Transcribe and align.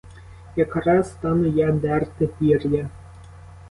Якраз 0.55 1.09
стану 1.11 1.47
я 1.49 1.71
дерти 1.71 2.27
пір'я! 2.27 2.89